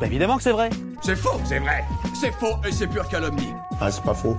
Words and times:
Bah 0.00 0.06
évidemment 0.06 0.38
que 0.38 0.42
c'est 0.42 0.52
vrai. 0.52 0.70
C'est 1.02 1.14
faux, 1.14 1.38
c'est 1.44 1.58
vrai. 1.58 1.84
C'est 2.14 2.32
faux 2.32 2.56
et 2.66 2.72
c'est 2.72 2.86
pure 2.86 3.06
calomnie. 3.06 3.52
Ah, 3.80 3.90
c'est 3.90 4.02
pas 4.02 4.14
faux. 4.14 4.34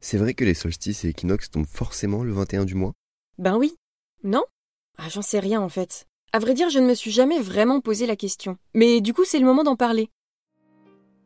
C'est 0.00 0.16
vrai 0.16 0.32
que 0.32 0.46
les 0.46 0.54
solstices 0.54 1.04
et 1.04 1.08
équinoxes 1.08 1.50
tombent 1.50 1.66
forcément 1.66 2.22
le 2.22 2.32
21 2.32 2.64
du 2.64 2.74
mois? 2.74 2.92
Ben 3.36 3.58
oui. 3.58 3.74
Non? 4.24 4.44
Ah, 4.96 5.10
j'en 5.10 5.20
sais 5.20 5.40
rien 5.40 5.60
en 5.60 5.68
fait. 5.68 6.06
À 6.32 6.38
vrai 6.38 6.54
dire, 6.54 6.70
je 6.70 6.78
ne 6.78 6.86
me 6.86 6.94
suis 6.94 7.10
jamais 7.10 7.38
vraiment 7.38 7.82
posé 7.82 8.06
la 8.06 8.16
question. 8.16 8.56
Mais 8.72 9.02
du 9.02 9.12
coup, 9.12 9.26
c'est 9.26 9.38
le 9.38 9.44
moment 9.44 9.62
d'en 9.62 9.76
parler. 9.76 10.08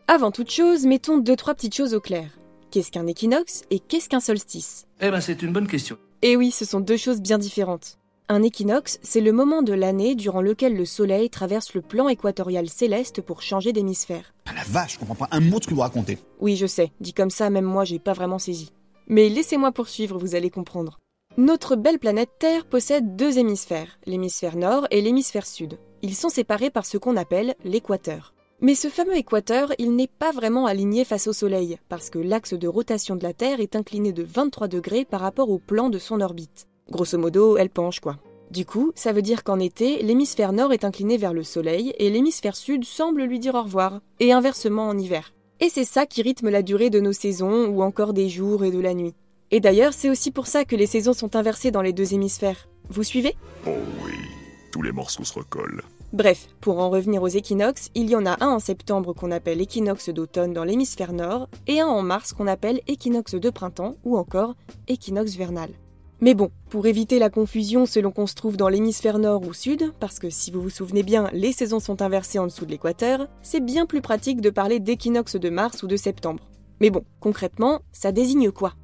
Avant 0.08 0.32
toute 0.32 0.50
chose, 0.50 0.86
mettons 0.86 1.18
deux 1.18 1.36
trois 1.36 1.54
petites 1.54 1.76
choses 1.76 1.94
au 1.94 2.00
clair. 2.00 2.30
Qu'est-ce 2.72 2.90
qu'un 2.90 3.06
équinoxe 3.06 3.62
et 3.70 3.78
qu'est-ce 3.78 4.08
qu'un 4.08 4.18
solstice? 4.18 4.86
Eh 5.00 5.10
ben, 5.12 5.20
c'est 5.20 5.40
une 5.42 5.52
bonne 5.52 5.68
question. 5.68 5.98
Eh 6.22 6.36
oui, 6.36 6.50
ce 6.50 6.64
sont 6.64 6.80
deux 6.80 6.96
choses 6.96 7.20
bien 7.20 7.38
différentes. 7.38 7.98
Un 8.34 8.42
équinoxe, 8.42 8.98
c'est 9.04 9.20
le 9.20 9.30
moment 9.30 9.62
de 9.62 9.72
l'année 9.72 10.16
durant 10.16 10.40
lequel 10.40 10.76
le 10.76 10.84
Soleil 10.84 11.30
traverse 11.30 11.72
le 11.74 11.82
plan 11.82 12.08
équatorial 12.08 12.68
céleste 12.68 13.22
pour 13.22 13.42
changer 13.42 13.72
d'hémisphère. 13.72 14.34
Ah 14.46 14.52
la 14.56 14.64
vache, 14.64 14.94
je 14.94 14.98
comprends 14.98 15.14
pas 15.14 15.28
un 15.30 15.38
mot 15.38 15.60
de 15.60 15.62
ce 15.62 15.68
que 15.68 15.74
vous 15.74 15.82
racontez. 15.82 16.18
Oui, 16.40 16.56
je 16.56 16.66
sais, 16.66 16.90
dit 16.98 17.14
comme 17.14 17.30
ça, 17.30 17.48
même 17.48 17.64
moi, 17.64 17.84
j'ai 17.84 18.00
pas 18.00 18.12
vraiment 18.12 18.40
saisi. 18.40 18.72
Mais 19.06 19.28
laissez-moi 19.28 19.70
poursuivre, 19.70 20.18
vous 20.18 20.34
allez 20.34 20.50
comprendre. 20.50 20.98
Notre 21.36 21.76
belle 21.76 22.00
planète 22.00 22.32
Terre 22.40 22.66
possède 22.66 23.14
deux 23.14 23.38
hémisphères, 23.38 24.00
l'hémisphère 24.04 24.56
nord 24.56 24.88
et 24.90 25.00
l'hémisphère 25.00 25.46
sud. 25.46 25.78
Ils 26.02 26.16
sont 26.16 26.28
séparés 26.28 26.70
par 26.70 26.86
ce 26.86 26.98
qu'on 26.98 27.16
appelle 27.16 27.54
l'équateur. 27.62 28.34
Mais 28.60 28.74
ce 28.74 28.88
fameux 28.88 29.16
équateur, 29.16 29.72
il 29.78 29.94
n'est 29.94 30.08
pas 30.08 30.32
vraiment 30.32 30.66
aligné 30.66 31.04
face 31.04 31.28
au 31.28 31.32
Soleil, 31.32 31.78
parce 31.88 32.10
que 32.10 32.18
l'axe 32.18 32.54
de 32.54 32.66
rotation 32.66 33.14
de 33.14 33.22
la 33.22 33.32
Terre 33.32 33.60
est 33.60 33.76
incliné 33.76 34.12
de 34.12 34.24
23 34.24 34.66
degrés 34.66 35.04
par 35.04 35.20
rapport 35.20 35.50
au 35.50 35.60
plan 35.60 35.88
de 35.88 36.00
son 36.00 36.20
orbite. 36.20 36.66
Grosso 36.90 37.18
modo, 37.18 37.56
elle 37.56 37.70
penche 37.70 38.00
quoi. 38.00 38.16
Du 38.50 38.66
coup, 38.66 38.92
ça 38.94 39.12
veut 39.12 39.22
dire 39.22 39.42
qu'en 39.42 39.58
été, 39.58 40.02
l'hémisphère 40.02 40.52
nord 40.52 40.72
est 40.72 40.84
incliné 40.84 41.16
vers 41.16 41.32
le 41.32 41.42
soleil 41.42 41.94
et 41.98 42.10
l'hémisphère 42.10 42.56
sud 42.56 42.84
semble 42.84 43.22
lui 43.22 43.38
dire 43.38 43.54
au 43.54 43.62
revoir, 43.62 44.00
et 44.20 44.32
inversement 44.32 44.88
en 44.88 44.98
hiver. 44.98 45.32
Et 45.60 45.68
c'est 45.68 45.84
ça 45.84 46.06
qui 46.06 46.22
rythme 46.22 46.50
la 46.50 46.62
durée 46.62 46.90
de 46.90 47.00
nos 47.00 47.12
saisons 47.12 47.66
ou 47.66 47.82
encore 47.82 48.12
des 48.12 48.28
jours 48.28 48.64
et 48.64 48.70
de 48.70 48.80
la 48.80 48.94
nuit. 48.94 49.14
Et 49.50 49.60
d'ailleurs, 49.60 49.92
c'est 49.92 50.10
aussi 50.10 50.30
pour 50.30 50.46
ça 50.46 50.64
que 50.64 50.76
les 50.76 50.86
saisons 50.86 51.14
sont 51.14 51.36
inversées 51.36 51.70
dans 51.70 51.82
les 51.82 51.92
deux 51.92 52.12
hémisphères. 52.12 52.68
Vous 52.90 53.02
suivez? 53.02 53.34
Oh 53.66 53.70
oui, 54.04 54.12
tous 54.70 54.82
les 54.82 54.92
morceaux 54.92 55.24
se 55.24 55.34
recollent. 55.34 55.82
Bref, 56.12 56.48
pour 56.60 56.78
en 56.78 56.90
revenir 56.90 57.22
aux 57.22 57.28
équinoxes, 57.28 57.90
il 57.94 58.08
y 58.08 58.14
en 58.14 58.26
a 58.26 58.36
un 58.44 58.50
en 58.50 58.58
septembre 58.60 59.14
qu'on 59.14 59.32
appelle 59.32 59.60
équinoxe 59.60 60.10
d'automne 60.10 60.52
dans 60.52 60.64
l'hémisphère 60.64 61.12
nord 61.12 61.48
et 61.66 61.80
un 61.80 61.88
en 61.88 62.02
mars 62.02 62.32
qu'on 62.32 62.46
appelle 62.46 62.80
équinoxe 62.86 63.34
de 63.34 63.50
printemps 63.50 63.96
ou 64.04 64.16
encore 64.16 64.54
équinoxe 64.86 65.34
vernal. 65.34 65.70
Mais 66.20 66.34
bon, 66.34 66.50
pour 66.70 66.86
éviter 66.86 67.18
la 67.18 67.28
confusion 67.28 67.86
selon 67.86 68.10
qu'on 68.10 68.26
se 68.26 68.34
trouve 68.34 68.56
dans 68.56 68.68
l'hémisphère 68.68 69.18
nord 69.18 69.46
ou 69.46 69.52
sud, 69.52 69.92
parce 70.00 70.18
que 70.18 70.30
si 70.30 70.50
vous 70.50 70.60
vous 70.60 70.70
souvenez 70.70 71.02
bien, 71.02 71.28
les 71.32 71.52
saisons 71.52 71.80
sont 71.80 72.02
inversées 72.02 72.38
en 72.38 72.46
dessous 72.46 72.64
de 72.64 72.70
l'équateur, 72.70 73.28
c'est 73.42 73.64
bien 73.64 73.84
plus 73.84 74.00
pratique 74.00 74.40
de 74.40 74.50
parler 74.50 74.80
d'équinoxe 74.80 75.36
de 75.36 75.50
mars 75.50 75.82
ou 75.82 75.86
de 75.86 75.96
septembre. 75.96 76.48
Mais 76.80 76.90
bon, 76.90 77.04
concrètement, 77.20 77.80
ça 77.92 78.12
désigne 78.12 78.50
quoi? 78.50 78.74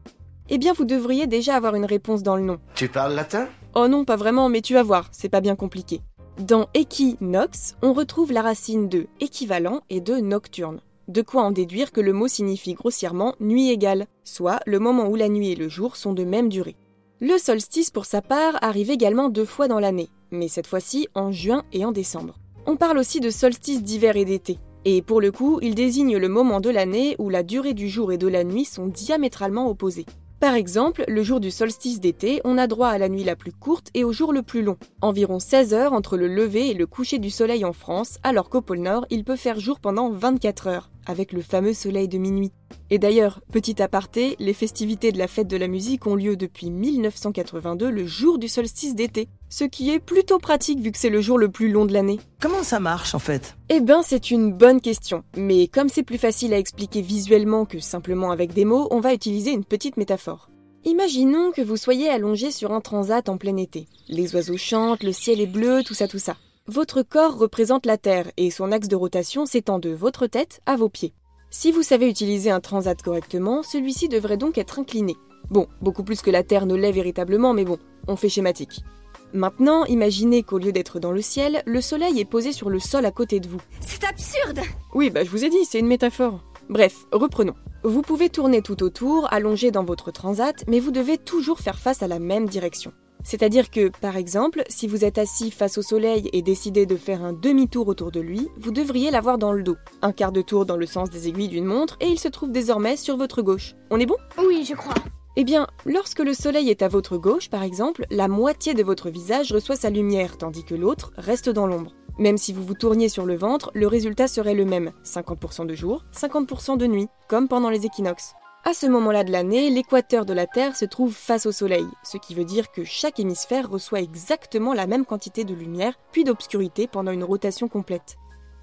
Eh 0.49 0.59
bien, 0.59 0.73
vous 0.73 0.85
devriez 0.85 1.27
déjà 1.27 1.55
avoir 1.55 1.77
une 1.77 1.85
réponse 1.85 2.23
dans 2.23 2.37
le 2.37 2.43
nom. 2.43 2.59
Tu 2.75 2.89
parles 2.89 3.15
latin? 3.15 3.49
Oh 3.75 3.87
non, 3.87 4.05
pas 4.05 4.17
vraiment, 4.17 4.49
mais 4.49 4.63
tu 4.63 4.75
vas 4.75 4.83
voir, 4.83 5.09
c'est 5.13 5.29
pas 5.29 5.41
bien 5.41 5.55
compliqué. 5.55 6.01
Dans 6.41 6.69
équinoxe, 6.75 7.77
on 7.83 7.93
retrouve 7.93 8.33
la 8.33 8.43
racine 8.43 8.89
de 8.89 9.07
équivalent 9.21 9.83
et 9.91 10.01
de 10.01 10.17
nocturne. 10.17 10.81
De 11.07 11.23
quoi 11.23 11.43
en 11.43 11.51
déduire 11.51 11.93
que 11.93 12.01
le 12.01 12.13
mot 12.13 12.29
signifie 12.29 12.75
grossièrement 12.75 13.35
nuit 13.41 13.71
égale, 13.71 14.07
soit 14.25 14.61
le 14.67 14.79
moment 14.79 15.09
où 15.09 15.17
la 15.17 15.29
nuit 15.29 15.51
et 15.51 15.57
le 15.57 15.69
jour 15.69 15.97
sont 15.97 16.13
de 16.13 16.25
même 16.25 16.49
durée. 16.49 16.77
Le 17.23 17.37
solstice, 17.37 17.91
pour 17.91 18.07
sa 18.07 18.23
part, 18.23 18.57
arrive 18.63 18.91
également 18.91 19.29
deux 19.29 19.45
fois 19.45 19.69
dans 19.69 19.79
l'année, 19.79 20.09
mais 20.31 20.49
cette 20.49 20.67
fois-ci 20.67 21.07
en 21.15 21.33
juin 21.33 21.65
et 21.71 21.85
en 21.85 21.93
décembre. 21.93 22.33
On 22.65 22.77
parle 22.77 22.97
aussi 22.97 23.21
de 23.21 23.29
solstice 23.29 23.83
d'hiver 23.83 24.17
et 24.17 24.25
d'été, 24.25 24.59
et 24.87 25.03
pour 25.03 25.21
le 25.21 25.31
coup, 25.31 25.59
il 25.61 25.75
désigne 25.75 26.17
le 26.17 26.29
moment 26.31 26.61
de 26.61 26.71
l'année 26.71 27.17
où 27.19 27.29
la 27.29 27.43
durée 27.43 27.75
du 27.75 27.91
jour 27.91 28.11
et 28.11 28.17
de 28.17 28.27
la 28.27 28.43
nuit 28.43 28.65
sont 28.65 28.87
diamétralement 28.87 29.69
opposées. 29.69 30.07
Par 30.41 30.55
exemple, 30.55 31.05
le 31.07 31.23
jour 31.23 31.39
du 31.39 31.51
solstice 31.51 32.01
d'été, 32.01 32.41
on 32.45 32.57
a 32.57 32.67
droit 32.67 32.89
à 32.89 32.97
la 32.97 33.11
nuit 33.11 33.25
la 33.25 33.37
plus 33.37 33.53
courte 33.53 33.91
et 33.93 34.05
au 34.05 34.13
jour 34.13 34.33
le 34.33 34.41
plus 34.41 34.63
long, 34.63 34.79
environ 35.03 35.39
16 35.39 35.75
heures 35.75 35.93
entre 35.93 36.17
le 36.17 36.29
lever 36.29 36.71
et 36.71 36.75
le 36.75 36.87
coucher 36.87 37.19
du 37.19 37.29
soleil 37.29 37.63
en 37.63 37.75
France, 37.75 38.17
alors 38.23 38.49
qu'au 38.49 38.63
pôle 38.63 38.79
Nord, 38.79 39.05
il 39.11 39.23
peut 39.23 39.37
faire 39.37 39.61
jour 39.61 39.81
pendant 39.81 40.09
24 40.09 40.67
heures, 40.67 40.91
avec 41.05 41.35
le 41.35 41.43
fameux 41.43 41.75
soleil 41.75 42.09
de 42.09 42.17
minuit. 42.17 42.53
Et 42.89 42.99
d'ailleurs, 42.99 43.43
petit 43.53 43.83
aparté, 43.83 44.37
les 44.39 44.55
festivités 44.55 45.13
de 45.13 45.19
la 45.19 45.29
fête 45.29 45.47
de 45.47 45.59
la 45.59 45.69
musique 45.69 46.07
ont 46.07 46.15
lieu 46.15 46.37
depuis 46.37 46.71
1982 46.71 47.91
le 47.91 48.07
jour 48.07 48.39
du 48.39 48.49
solstice 48.49 48.95
d'été, 48.95 49.29
ce 49.51 49.65
qui 49.65 49.91
est 49.91 49.99
plutôt 49.99 50.39
pratique 50.39 50.81
vu 50.81 50.93
que 50.93 50.99
c'est 50.99 51.11
le 51.11 51.21
jour 51.21 51.37
le 51.37 51.51
plus 51.51 51.71
long 51.71 51.85
de 51.85 51.93
l'année. 51.93 52.21
Comment 52.41 52.63
ça 52.63 52.81
marche 52.81 53.15
en 53.15 53.19
fait? 53.19 53.57
Eh 53.69 53.81
ben, 53.81 54.01
c'est 54.03 54.31
une 54.31 54.53
bonne 54.53 54.81
question, 54.81 55.25
mais 55.37 55.67
comme 55.67 55.89
c'est 55.91 56.05
plus 56.05 56.19
facile 56.19 56.55
à 56.55 56.59
expliquer 56.59 57.03
visuellement 57.03 57.67
que 57.67 57.81
simplement 57.81 58.31
avec 58.31 58.55
des 58.55 58.65
mots, 58.65 58.89
on 58.91 59.01
va 59.01 59.13
utiliser 59.13 59.51
une 59.51 59.65
petite 59.65 59.99
métaphore. 59.99 60.49
Imaginons 60.85 61.51
que 61.51 61.61
vous 61.61 61.77
soyez 61.77 62.09
allongé 62.09 62.51
sur 62.51 62.73
un 62.73 62.81
transat 62.81 63.29
en 63.29 63.37
plein 63.37 63.57
été. 63.57 63.87
Les 64.09 64.35
oiseaux 64.35 64.57
chantent, 64.57 65.03
le 65.03 65.13
ciel 65.13 65.41
est 65.41 65.47
bleu, 65.47 65.83
tout 65.85 65.93
ça, 65.93 66.09
tout 66.09 66.19
ça. 66.19 66.37
Votre 66.67 67.03
corps 67.03 67.37
représente 67.37 67.85
la 67.85 67.99
Terre 67.99 68.31
et 68.37 68.51
son 68.51 68.73
axe 68.73 68.89
de 68.89 68.97
rotation 68.97 69.45
s'étend 69.45 69.79
de 69.79 69.91
votre 69.91 70.27
tête 70.27 70.61
à 70.65 70.77
vos 70.77 70.89
pieds. 70.89 71.13
Si 71.51 71.73
vous 71.73 71.83
savez 71.83 72.09
utiliser 72.09 72.51
un 72.51 72.61
transat 72.61 73.03
correctement, 73.03 73.65
celui-ci 73.65 74.09
devrait 74.09 74.37
donc 74.37 74.57
être 74.57 74.79
incliné. 74.79 75.17
Bon, 75.51 75.67
beaucoup 75.83 76.05
plus 76.05 76.23
que 76.23 76.31
la 76.31 76.45
Terre 76.45 76.65
ne 76.65 76.77
l'est 76.77 76.93
véritablement, 76.93 77.53
mais 77.53 77.65
bon, 77.65 77.79
on 78.07 78.15
fait 78.15 78.29
schématique. 78.29 78.85
Maintenant, 79.33 79.85
imaginez 79.85 80.43
qu'au 80.43 80.59
lieu 80.59 80.73
d'être 80.73 80.99
dans 80.99 81.13
le 81.13 81.23
ciel, 81.23 81.63
le 81.67 81.81
soleil 81.81 82.19
est 82.19 82.25
posé 82.25 82.53
sur 82.53 82.69
le 82.69 82.81
sol 82.81 83.05
à 83.05 83.13
côté 83.13 83.39
de 83.39 83.49
vous. 83.49 83.61
C'est 83.81 84.05
absurde 84.05 84.61
Oui, 84.95 85.11
bah 85.11 85.25
je 85.25 85.31
vous 85.31 85.45
ai 85.45 85.51
dit, 85.51 85.65
c'est 85.65 85.79
une 85.79 85.87
métaphore. 85.87 86.41
Bref, 86.69 86.95
reprenons. 87.13 87.55
Vous 87.83 88.03
pouvez 88.03 88.29
tourner 88.29 88.63
tout 88.63 88.83
autour, 88.83 89.33
allongé 89.33 89.71
dans 89.71 89.85
votre 89.85 90.11
transat, 90.11 90.65
mais 90.69 90.81
vous 90.81 90.91
devez 90.91 91.19
toujours 91.19 91.61
faire 91.61 91.79
face 91.79 92.03
à 92.03 92.09
la 92.09 92.19
même 92.19 92.49
direction. 92.49 92.93
C'est-à-dire 93.23 93.71
que, 93.71 93.89
par 94.01 94.17
exemple, 94.17 94.65
si 94.69 94.87
vous 94.87 95.05
êtes 95.05 95.19
assis 95.19 95.51
face 95.51 95.79
au 95.79 95.83
soleil 95.83 96.29
et 96.33 96.43
décidez 96.43 96.87
de 96.87 96.97
faire 96.97 97.23
un 97.23 97.33
demi-tour 97.33 97.89
autour 97.89 98.11
de 98.11 98.21
lui, 98.21 98.49
vous 98.59 98.71
devriez 98.71 99.11
l'avoir 99.11 99.39
dans 99.39 99.53
le 99.53 99.63
dos. 99.63 99.77
Un 100.03 100.13
quart 100.13 100.33
de 100.33 100.43
tour 100.43 100.67
dans 100.67 100.77
le 100.77 100.87
sens 100.87 101.11
des 101.11 101.29
aiguilles 101.29 101.49
d'une 101.49 101.65
montre 101.65 101.97
et 102.01 102.07
il 102.07 102.19
se 102.19 102.29
trouve 102.29 102.51
désormais 102.51 102.97
sur 102.97 103.17
votre 103.17 103.43
gauche. 103.43 103.75
On 103.91 104.01
est 104.01 104.07
bon? 104.07 104.17
Oui, 104.39 104.65
je 104.67 104.75
crois. 104.75 104.95
Eh 105.41 105.45
bien, 105.45 105.67
lorsque 105.87 106.19
le 106.19 106.35
soleil 106.35 106.69
est 106.69 106.83
à 106.83 106.89
votre 106.89 107.17
gauche, 107.17 107.49
par 107.49 107.63
exemple, 107.63 108.05
la 108.11 108.29
moitié 108.29 108.75
de 108.75 108.83
votre 108.83 109.09
visage 109.09 109.53
reçoit 109.53 109.75
sa 109.75 109.89
lumière, 109.89 110.37
tandis 110.37 110.65
que 110.65 110.75
l'autre 110.75 111.13
reste 111.17 111.49
dans 111.49 111.67
l'ombre. 111.67 111.95
Même 112.19 112.37
si 112.37 112.53
vous 112.53 112.63
vous 112.63 112.75
tourniez 112.75 113.09
sur 113.09 113.25
le 113.25 113.37
ventre, 113.37 113.71
le 113.73 113.87
résultat 113.87 114.29
serait 114.29 114.53
le 114.53 114.67
même, 114.67 114.93
50% 115.03 115.65
de 115.65 115.75
jour, 115.75 116.05
50% 116.15 116.77
de 116.77 116.87
nuit, 116.87 117.09
comme 117.27 117.49
pendant 117.49 117.71
les 117.71 117.87
équinoxes. 117.87 118.35
À 118.67 118.75
ce 118.75 118.85
moment-là 118.85 119.25
de 119.25 119.33
l'année, 119.33 119.71
l'équateur 119.71 120.27
de 120.27 120.35
la 120.35 120.47
Terre 120.47 120.77
se 120.77 120.85
trouve 120.85 121.15
face 121.15 121.47
au 121.47 121.53
Soleil, 121.53 121.87
ce 122.03 122.19
qui 122.19 122.35
veut 122.35 122.45
dire 122.45 122.71
que 122.71 122.85
chaque 122.85 123.19
hémisphère 123.19 123.71
reçoit 123.71 124.03
exactement 124.03 124.75
la 124.75 124.87
même 124.87 125.07
quantité 125.07 125.45
de 125.45 125.55
lumière 125.55 125.95
puis 126.13 126.25
d'obscurité 126.25 126.87
pendant 126.87 127.13
une 127.13 127.25
rotation 127.25 127.67
complète. 127.67 128.19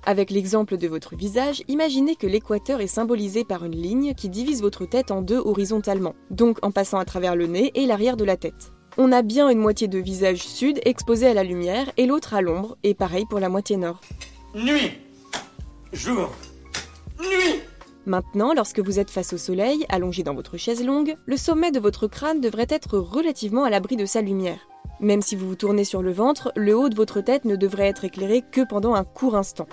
Avec 0.07 0.31
l'exemple 0.31 0.77
de 0.77 0.87
votre 0.87 1.17
visage, 1.17 1.63
imaginez 1.67 2.15
que 2.15 2.27
l'équateur 2.27 2.79
est 2.79 2.87
symbolisé 2.87 3.43
par 3.43 3.65
une 3.65 3.75
ligne 3.75 4.13
qui 4.13 4.29
divise 4.29 4.61
votre 4.61 4.85
tête 4.85 5.11
en 5.11 5.21
deux 5.21 5.39
horizontalement, 5.39 6.15
donc 6.31 6.59
en 6.65 6.71
passant 6.71 6.97
à 6.97 7.03
travers 7.03 7.35
le 7.35 7.45
nez 7.45 7.73
et 7.75 7.85
l'arrière 7.85 8.15
de 8.15 8.23
la 8.23 8.37
tête. 8.37 8.71
On 8.97 9.11
a 9.11 9.21
bien 9.21 9.49
une 9.49 9.59
moitié 9.59 9.89
de 9.89 9.99
visage 9.99 10.47
sud 10.47 10.79
exposée 10.85 11.27
à 11.27 11.33
la 11.33 11.43
lumière 11.43 11.91
et 11.97 12.05
l'autre 12.05 12.35
à 12.35 12.41
l'ombre, 12.41 12.77
et 12.83 12.93
pareil 12.93 13.25
pour 13.29 13.41
la 13.41 13.49
moitié 13.49 13.75
nord. 13.75 13.99
Nuit 14.55 14.93
Jour 15.91 16.31
Nuit 17.19 17.59
Maintenant, 18.05 18.53
lorsque 18.53 18.79
vous 18.79 18.99
êtes 18.99 19.11
face 19.11 19.33
au 19.33 19.37
soleil, 19.37 19.85
allongé 19.89 20.23
dans 20.23 20.35
votre 20.35 20.55
chaise 20.55 20.85
longue, 20.85 21.17
le 21.25 21.35
sommet 21.35 21.71
de 21.71 21.81
votre 21.81 22.07
crâne 22.07 22.39
devrait 22.39 22.67
être 22.69 22.97
relativement 22.97 23.65
à 23.65 23.69
l'abri 23.69 23.97
de 23.97 24.05
sa 24.05 24.21
lumière. 24.21 24.69
Même 25.01 25.21
si 25.21 25.35
vous 25.35 25.49
vous 25.49 25.55
tournez 25.55 25.83
sur 25.83 26.01
le 26.01 26.13
ventre, 26.13 26.53
le 26.55 26.77
haut 26.77 26.87
de 26.87 26.95
votre 26.95 27.19
tête 27.19 27.43
ne 27.43 27.57
devrait 27.57 27.89
être 27.89 28.05
éclairé 28.05 28.41
que 28.53 28.61
pendant 28.65 28.95
un 28.95 29.03
court 29.03 29.35
instant. 29.35 29.67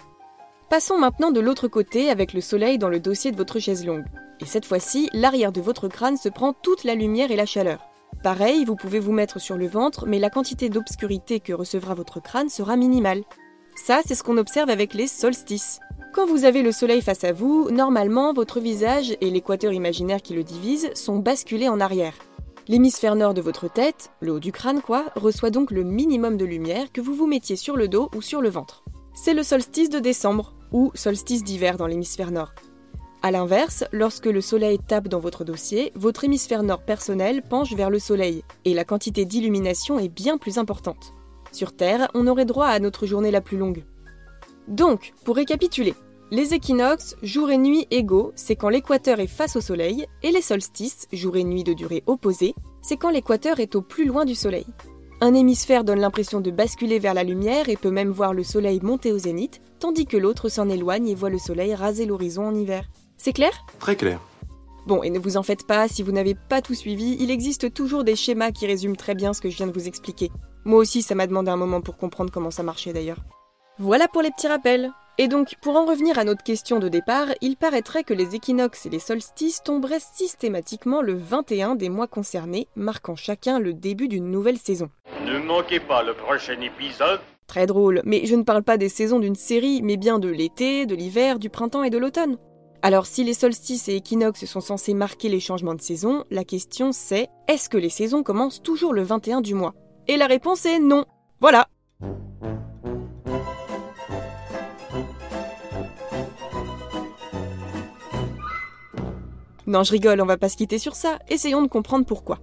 Passons 0.75 0.99
maintenant 0.99 1.31
de 1.31 1.39
l'autre 1.39 1.69
côté 1.69 2.11
avec 2.11 2.33
le 2.33 2.41
soleil 2.41 2.79
dans 2.79 2.89
le 2.89 2.99
dossier 2.99 3.31
de 3.31 3.37
votre 3.37 3.61
chaise 3.61 3.87
longue. 3.87 4.07
Et 4.41 4.45
cette 4.45 4.65
fois-ci, 4.65 5.09
l'arrière 5.13 5.53
de 5.53 5.61
votre 5.61 5.87
crâne 5.87 6.17
se 6.17 6.29
prend 6.29 6.53
toute 6.53 6.83
la 6.83 6.97
lumière 6.97 7.31
et 7.31 7.37
la 7.37 7.47
chaleur. 7.47 7.79
Pareil, 8.25 8.65
vous 8.65 8.75
pouvez 8.75 8.99
vous 8.99 9.13
mettre 9.13 9.41
sur 9.41 9.57
le 9.57 9.69
ventre, 9.69 10.05
mais 10.09 10.19
la 10.19 10.31
quantité 10.31 10.71
d'obscurité 10.71 11.39
que 11.39 11.53
recevra 11.53 11.95
votre 11.95 12.21
crâne 12.21 12.49
sera 12.49 12.75
minimale. 12.75 13.23
Ça, 13.77 14.01
c'est 14.05 14.17
ce 14.17 14.25
qu'on 14.25 14.37
observe 14.37 14.69
avec 14.69 14.95
les 14.95 15.07
solstices. 15.07 15.79
Quand 16.13 16.27
vous 16.27 16.45
avez 16.45 16.63
le 16.63 16.73
soleil 16.73 17.03
face 17.03 17.23
à 17.23 17.31
vous, 17.31 17.71
normalement, 17.71 18.33
votre 18.33 18.59
visage 18.59 19.17
et 19.21 19.31
l'équateur 19.31 19.73
imaginaire 19.73 20.23
qui 20.23 20.35
le 20.35 20.43
divise 20.43 20.91
sont 20.95 21.19
basculés 21.19 21.69
en 21.69 21.79
arrière. 21.79 22.15
L'hémisphère 22.67 23.15
nord 23.15 23.35
de 23.35 23.41
votre 23.41 23.71
tête, 23.71 24.11
le 24.19 24.33
haut 24.33 24.41
du 24.41 24.51
crâne 24.51 24.83
quoi, 24.83 25.05
reçoit 25.15 25.51
donc 25.51 25.71
le 25.71 25.85
minimum 25.85 26.37
de 26.37 26.45
lumière 26.45 26.91
que 26.91 27.01
vous 27.01 27.15
vous 27.15 27.29
mettiez 27.29 27.55
sur 27.55 27.77
le 27.77 27.87
dos 27.87 28.11
ou 28.17 28.21
sur 28.21 28.41
le 28.41 28.49
ventre. 28.49 28.83
C'est 29.17 29.35
le 29.35 29.45
solstice 29.45 29.91
de 29.91 30.01
décembre, 30.01 30.55
ou 30.75 30.91
solstice 30.95 31.45
d'hiver 31.45 31.79
dans 31.79 31.87
l'hémisphère 31.87 32.33
nord. 32.33 32.53
A 33.23 33.31
l'inverse, 33.31 33.85
lorsque 33.93 34.27
le 34.27 34.43
soleil 34.43 34.79
tape 34.79 35.09
dans 35.09 35.21
votre 35.21 35.45
dossier, 35.45 35.93
votre 35.95 36.25
hémisphère 36.25 36.63
nord 36.63 36.83
personnel 36.83 37.41
penche 37.41 37.73
vers 37.73 37.89
le 37.89 37.99
soleil, 37.99 38.45
et 38.67 38.75
la 38.75 38.85
quantité 38.85 39.25
d'illumination 39.25 39.99
est 39.99 40.11
bien 40.11 40.37
plus 40.37 40.59
importante. 40.59 41.15
Sur 41.53 41.75
Terre, 41.75 42.11
on 42.13 42.27
aurait 42.27 42.45
droit 42.45 42.67
à 42.67 42.81
notre 42.81 43.07
journée 43.07 43.31
la 43.31 43.41
plus 43.41 43.57
longue. 43.57 43.85
Donc, 44.69 45.15
pour 45.25 45.37
récapituler, 45.37 45.95
les 46.31 46.53
équinoxes, 46.53 47.17
jour 47.23 47.51
et 47.51 47.59
nuit 47.59 47.87
égaux, 47.93 48.33
c'est 48.35 48.57
quand 48.57 48.69
l'équateur 48.69 49.21
est 49.21 49.29
face 49.29 49.57
au 49.57 49.61
Soleil, 49.61 50.07
et 50.23 50.33
les 50.33 50.43
solstices, 50.43 51.07
jour 51.13 51.37
et 51.37 51.45
nuit 51.45 51.65
de 51.65 51.73
durée 51.73 52.03
opposée, 52.07 52.55
c'est 52.83 52.97
quand 52.97 53.11
l'équateur 53.11 53.61
est 53.61 53.77
au 53.77 53.83
plus 53.83 54.05
loin 54.05 54.25
du 54.25 54.35
Soleil. 54.35 54.67
Un 55.21 55.33
hémisphère 55.33 55.85
donne 55.85 56.01
l'impression 56.01 56.41
de 56.41 56.51
basculer 56.51 56.99
vers 56.99 57.15
la 57.15 57.25
lumière 57.25 57.69
et 57.69 57.77
peut 57.77 57.91
même 57.91 58.11
voir 58.11 58.35
le 58.35 58.43
Soleil 58.43 58.81
monter 58.83 59.13
au 59.13 59.19
zénith, 59.19 59.61
tandis 59.79 60.07
que 60.07 60.17
l'autre 60.17 60.49
s'en 60.49 60.69
éloigne 60.69 61.09
et 61.09 61.15
voit 61.15 61.31
le 61.31 61.39
Soleil 61.39 61.75
raser 61.75 62.05
l'horizon 62.05 62.49
en 62.49 62.55
hiver. 62.55 62.85
C'est 63.17 63.33
clair? 63.33 63.53
Très 63.79 63.97
clair. 63.97 64.21
Bon, 64.87 65.03
et 65.03 65.11
ne 65.11 65.19
vous 65.19 65.37
en 65.39 65.43
faites 65.43 65.67
pas, 65.67 65.89
si 65.89 66.03
vous 66.03 66.13
n'avez 66.13 66.35
pas 66.35 66.61
tout 66.61 66.75
suivi, 66.75 67.17
il 67.21 67.31
existe 67.31 67.73
toujours 67.73 68.05
des 68.05 68.17
schémas 68.17 68.51
qui 68.51 68.67
résument 68.67 68.97
très 68.97 69.15
bien 69.15 69.33
ce 69.33 69.41
que 69.41 69.49
je 69.49 69.57
viens 69.57 69.67
de 69.67 69.73
vous 69.73 69.89
expliquer. 69.89 70.31
Moi 70.65 70.79
aussi, 70.79 71.01
ça 71.01 71.15
m'a 71.15 71.27
demandé 71.27 71.51
un 71.51 71.57
moment 71.57 71.81
pour 71.81 71.97
comprendre 71.97 72.31
comment 72.31 72.51
ça 72.51 72.63
marchait 72.63 72.93
d'ailleurs. 72.93 73.25
Voilà 73.79 74.09
pour 74.09 74.21
les 74.21 74.31
petits 74.31 74.49
rappels. 74.49 74.93
Et 75.17 75.29
donc, 75.29 75.55
pour 75.63 75.77
en 75.77 75.85
revenir 75.85 76.19
à 76.19 76.25
notre 76.25 76.43
question 76.43 76.81
de 76.81 76.89
départ, 76.89 77.29
il 77.41 77.57
paraîtrait 77.57 78.03
que 78.03 78.15
les 78.15 78.35
équinoxes 78.35 78.87
et 78.87 78.91
les 78.91 78.99
solstices 78.99 79.63
tomberaient 79.63 80.01
systématiquement 80.01 81.03
le 81.03 81.15
21 81.15 81.77
des 81.77 81.89
mois 81.89 82.09
concernés, 82.09 82.67
marquant 82.75 83.15
chacun 83.15 83.61
le 83.61 83.75
début 83.75 84.09
d'une 84.09 84.29
nouvelle 84.29 84.59
saison. 84.59 84.91
Ne 85.25 85.39
manquez 85.39 85.79
pas 85.79 86.03
le 86.03 86.15
prochain 86.15 86.61
épisode. 86.61 87.21
Très 87.47 87.67
drôle, 87.67 88.03
mais 88.05 88.27
je 88.27 88.35
ne 88.35 88.43
parle 88.43 88.65
pas 88.65 88.77
des 88.77 88.89
saisons 88.89 89.21
d'une 89.21 89.37
série, 89.37 89.83
mais 89.83 89.97
bien 89.97 90.19
de 90.19 90.29
l'été, 90.29 90.85
de 90.85 90.97
l'hiver, 90.97 91.39
du 91.39 91.49
printemps 91.49 91.85
et 91.85 91.91
de 91.91 91.99
l'automne. 91.99 92.37
Alors 92.83 93.07
si 93.07 93.23
les 93.23 93.35
solstices 93.35 93.89
et 93.89 93.95
équinoxes 93.95 94.47
sont 94.47 94.61
censés 94.61 94.95
marquer 94.95 95.29
les 95.29 95.41
changements 95.41 95.75
de 95.75 95.81
saison, 95.81 96.25
la 96.31 96.45
question 96.45 96.91
c'est 96.91 97.29
est-ce 97.47 97.69
que 97.69 97.79
les 97.79 97.89
saisons 97.89 98.25
commencent 98.25 98.63
toujours 98.63 98.93
le 98.93 99.03
21 99.03 99.43
du 99.43 99.55
mois? 99.55 99.75
Et 100.09 100.17
la 100.17 100.27
réponse 100.27 100.67
est 100.67 100.81
non. 100.81 101.05
Voilà. 101.41 101.69
Non, 109.67 109.83
je 109.83 109.93
rigole, 109.93 110.21
on 110.21 110.27
va 110.27 110.37
pas 110.37 110.51
se 110.51 110.59
quitter 110.59 110.79
sur 110.79 110.95
ça, 110.95 111.19
essayons 111.29 111.63
de 111.63 111.69
comprendre 111.69 112.05
pourquoi. 112.05 112.39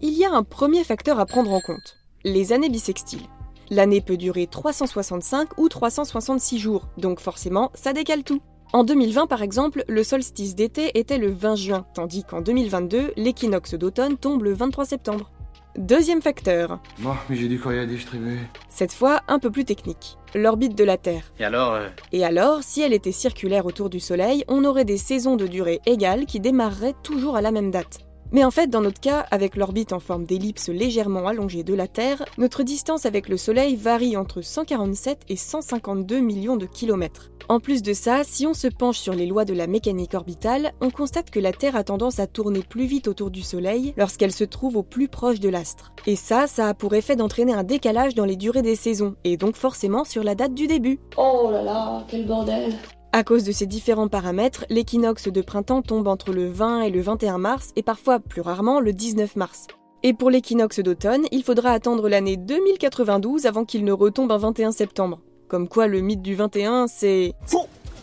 Il 0.00 0.12
y 0.14 0.24
a 0.24 0.32
un 0.32 0.42
premier 0.42 0.82
facteur 0.82 1.20
à 1.20 1.26
prendre 1.26 1.52
en 1.52 1.60
compte, 1.60 1.98
les 2.24 2.52
années 2.52 2.68
bissextiles. 2.68 3.28
L'année 3.70 4.00
peut 4.00 4.16
durer 4.16 4.48
365 4.48 5.56
ou 5.56 5.68
366 5.68 6.58
jours, 6.58 6.88
donc 6.98 7.20
forcément, 7.20 7.70
ça 7.74 7.92
décale 7.92 8.24
tout. 8.24 8.40
En 8.72 8.82
2020, 8.82 9.28
par 9.28 9.42
exemple, 9.42 9.84
le 9.86 10.02
solstice 10.02 10.56
d'été 10.56 10.98
était 10.98 11.18
le 11.18 11.30
20 11.30 11.54
juin, 11.54 11.86
tandis 11.94 12.24
qu'en 12.24 12.40
2022, 12.40 13.12
l'équinoxe 13.16 13.74
d'automne 13.74 14.16
tombe 14.16 14.42
le 14.42 14.52
23 14.52 14.84
septembre. 14.84 15.30
Deuxième 15.76 16.22
facteur, 16.22 16.78
Bon, 17.00 17.14
mais 17.28 17.34
j'ai 17.36 17.48
du 17.48 17.58
courrier 17.58 17.80
à 17.80 17.86
distribuer. 17.86 18.38
cette 18.68 18.92
fois 18.92 19.22
un 19.26 19.40
peu 19.40 19.50
plus 19.50 19.64
technique, 19.64 20.16
l'orbite 20.34 20.76
de 20.76 20.84
la 20.84 20.96
Terre. 20.96 21.32
Et 21.40 21.44
alors, 21.44 21.72
euh, 21.74 21.88
Et 22.12 22.24
alors, 22.24 22.62
si 22.62 22.80
elle 22.80 22.92
était 22.92 23.10
circulaire 23.10 23.66
autour 23.66 23.90
du 23.90 23.98
Soleil, 23.98 24.44
on 24.46 24.64
aurait 24.64 24.84
des 24.84 24.98
saisons 24.98 25.34
de 25.34 25.48
durée 25.48 25.80
égale 25.84 26.26
qui 26.26 26.38
démarreraient 26.38 26.94
toujours 27.02 27.34
à 27.36 27.40
la 27.42 27.50
même 27.50 27.72
date. 27.72 28.03
Mais 28.34 28.42
en 28.42 28.50
fait, 28.50 28.66
dans 28.66 28.80
notre 28.80 29.00
cas, 29.00 29.24
avec 29.30 29.54
l'orbite 29.54 29.92
en 29.92 30.00
forme 30.00 30.24
d'ellipse 30.24 30.68
légèrement 30.68 31.28
allongée 31.28 31.62
de 31.62 31.72
la 31.72 31.86
Terre, 31.86 32.24
notre 32.36 32.64
distance 32.64 33.06
avec 33.06 33.28
le 33.28 33.36
Soleil 33.36 33.76
varie 33.76 34.16
entre 34.16 34.42
147 34.42 35.20
et 35.28 35.36
152 35.36 36.18
millions 36.18 36.56
de 36.56 36.66
kilomètres. 36.66 37.30
En 37.48 37.60
plus 37.60 37.80
de 37.80 37.92
ça, 37.92 38.22
si 38.24 38.44
on 38.44 38.52
se 38.52 38.66
penche 38.66 38.98
sur 38.98 39.14
les 39.14 39.26
lois 39.26 39.44
de 39.44 39.54
la 39.54 39.68
mécanique 39.68 40.14
orbitale, 40.14 40.72
on 40.80 40.90
constate 40.90 41.30
que 41.30 41.38
la 41.38 41.52
Terre 41.52 41.76
a 41.76 41.84
tendance 41.84 42.18
à 42.18 42.26
tourner 42.26 42.62
plus 42.68 42.86
vite 42.86 43.06
autour 43.06 43.30
du 43.30 43.42
Soleil 43.42 43.94
lorsqu'elle 43.96 44.32
se 44.32 44.42
trouve 44.42 44.78
au 44.78 44.82
plus 44.82 45.06
proche 45.06 45.38
de 45.38 45.48
l'astre. 45.48 45.92
Et 46.08 46.16
ça, 46.16 46.48
ça 46.48 46.70
a 46.70 46.74
pour 46.74 46.94
effet 46.94 47.14
d'entraîner 47.14 47.54
un 47.54 47.62
décalage 47.62 48.16
dans 48.16 48.24
les 48.24 48.34
durées 48.34 48.62
des 48.62 48.74
saisons, 48.74 49.14
et 49.22 49.36
donc 49.36 49.54
forcément 49.54 50.02
sur 50.02 50.24
la 50.24 50.34
date 50.34 50.54
du 50.54 50.66
début. 50.66 50.98
Oh 51.16 51.50
là 51.52 51.62
là, 51.62 52.04
quel 52.08 52.26
bordel 52.26 52.74
À 53.16 53.22
cause 53.22 53.44
de 53.44 53.52
ces 53.52 53.66
différents 53.66 54.08
paramètres, 54.08 54.64
l'équinoxe 54.70 55.28
de 55.28 55.40
printemps 55.40 55.82
tombe 55.82 56.08
entre 56.08 56.32
le 56.32 56.48
20 56.48 56.80
et 56.80 56.90
le 56.90 57.00
21 57.00 57.38
mars, 57.38 57.70
et 57.76 57.84
parfois 57.84 58.18
plus 58.18 58.40
rarement 58.40 58.80
le 58.80 58.92
19 58.92 59.36
mars. 59.36 59.68
Et 60.02 60.14
pour 60.14 60.30
l'équinoxe 60.30 60.80
d'automne, 60.80 61.22
il 61.30 61.44
faudra 61.44 61.70
attendre 61.70 62.08
l'année 62.08 62.36
2092 62.36 63.46
avant 63.46 63.64
qu'il 63.64 63.84
ne 63.84 63.92
retombe 63.92 64.32
un 64.32 64.38
21 64.38 64.72
septembre. 64.72 65.20
Comme 65.46 65.68
quoi 65.68 65.86
le 65.86 66.00
mythe 66.00 66.22
du 66.22 66.34
21, 66.34 66.88
c'est... 66.88 67.34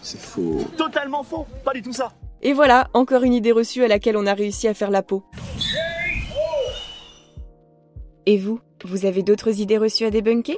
C'est 0.01 0.17
faux. 0.17 0.59
Totalement 0.77 1.23
faux, 1.23 1.45
pas 1.65 1.73
du 1.73 1.81
tout 1.81 1.91
ça. 1.91 2.13
Et 2.41 2.53
voilà, 2.53 2.87
encore 2.93 3.23
une 3.23 3.33
idée 3.33 3.51
reçue 3.51 3.83
à 3.83 3.89
laquelle 3.89 4.15
on 4.15 4.25
a 4.25 4.33
réussi 4.33 4.69
à 4.69 4.73
faire 4.73 4.91
la 4.91 5.03
peau. 5.03 5.23
Et 8.25 8.37
vous, 8.37 8.61
vous 8.85 9.05
avez 9.05 9.23
d'autres 9.23 9.59
idées 9.59 9.77
reçues 9.77 10.05
à 10.05 10.09
débunker? 10.09 10.57